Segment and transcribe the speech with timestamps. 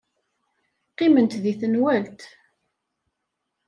[0.91, 2.21] Qqiment deg tenwalt.